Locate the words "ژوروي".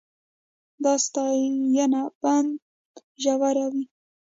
3.21-3.83